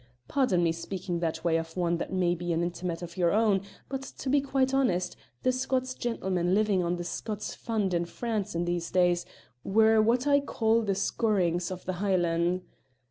[0.27, 3.61] Pardon me speaking that way of one that may be an intimate of your own,
[3.87, 8.55] but to be quite honest, the Scots gentlemen living on the Scots Fund in France
[8.55, 9.27] in these days
[9.63, 12.61] were what I call the scourings of the Hielan's.